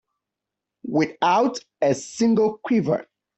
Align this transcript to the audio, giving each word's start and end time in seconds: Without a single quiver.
Without 0.87 1.59
a 1.79 1.93
single 1.93 2.57
quiver. 2.57 3.07